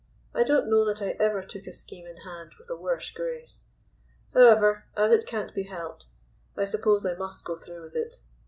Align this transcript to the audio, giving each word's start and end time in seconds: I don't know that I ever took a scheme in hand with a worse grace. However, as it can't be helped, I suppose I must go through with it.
I 0.33 0.41
don't 0.41 0.67
know 0.67 0.83
that 0.85 0.99
I 0.99 1.11
ever 1.23 1.43
took 1.43 1.67
a 1.67 1.71
scheme 1.71 2.07
in 2.07 2.17
hand 2.21 2.53
with 2.57 2.71
a 2.71 2.75
worse 2.75 3.11
grace. 3.11 3.65
However, 4.33 4.85
as 4.97 5.11
it 5.11 5.27
can't 5.27 5.53
be 5.53 5.65
helped, 5.65 6.07
I 6.57 6.65
suppose 6.65 7.05
I 7.05 7.13
must 7.13 7.45
go 7.45 7.55
through 7.55 7.83
with 7.83 7.95
it. 7.95 8.15